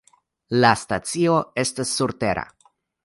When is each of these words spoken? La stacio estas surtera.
La 0.63 0.71
stacio 0.83 1.35
estas 1.65 1.93
surtera. 1.99 2.47